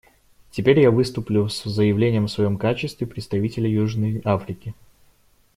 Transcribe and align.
Теперь 0.49 0.79
я 0.79 0.89
выступлю 0.89 1.47
с 1.47 1.63
заявлением 1.63 2.25
в 2.25 2.31
своем 2.31 2.57
качестве 2.57 3.05
представителя 3.05 3.69
Южной 3.69 4.19
Африки. 4.25 4.73